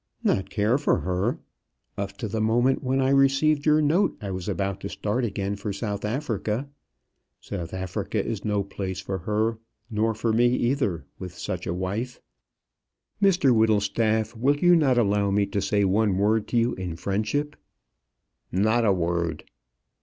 "Not 0.23 0.49
care 0.49 0.79
for 0.79 1.01
her! 1.01 1.37
Up 1.95 2.13
to 2.17 2.27
the 2.27 2.41
moment 2.41 2.81
when 2.81 2.99
I 2.99 3.11
received 3.11 3.67
your 3.67 3.83
note, 3.83 4.17
I 4.19 4.31
was 4.31 4.49
about 4.49 4.79
to 4.79 4.89
start 4.89 5.23
again 5.23 5.55
for 5.55 5.71
South 5.71 6.03
Africa. 6.05 6.67
South 7.39 7.71
Africa 7.71 8.25
is 8.25 8.43
no 8.43 8.63
place 8.63 8.99
for 8.99 9.19
her, 9.19 9.59
nor 9.91 10.15
for 10.15 10.33
me 10.33 10.47
either, 10.55 11.05
with 11.19 11.37
such 11.37 11.67
a 11.67 11.73
wife. 11.75 12.19
Mr 13.21 13.55
Whittlestaff, 13.55 14.35
will 14.35 14.57
you 14.57 14.75
not 14.75 14.97
allow 14.97 15.29
me 15.29 15.45
to 15.45 15.61
say 15.61 15.85
one 15.85 16.17
word 16.17 16.47
to 16.47 16.57
you 16.57 16.73
in 16.73 16.95
friendship?" 16.95 17.55
"Not 18.51 18.83
a 18.83 18.91
word." 18.91 19.43